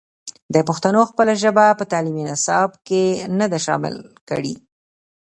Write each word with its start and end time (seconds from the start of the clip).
پښتنو 0.69 1.01
خپله 1.11 1.33
ژبه 1.43 1.65
په 1.79 1.85
تعلیمي 1.91 2.23
نصاب 2.29 2.69
کې 2.87 3.03
نه 3.39 3.45
ده 3.51 3.59
شامل 3.65 3.95
کړې. 4.29 4.53